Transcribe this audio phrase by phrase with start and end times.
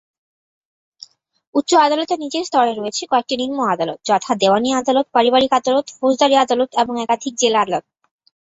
[1.55, 6.69] উচ্চ আদালতের নিচের স্তরে রয়েছে কয়েকটি নিম্ন আদালত; যথা: দেওয়ানি আদালত, পারিবারিক আদালত, ফৌজদারি আদালত,
[6.81, 7.85] এবং একাধিক জেলা আদালত।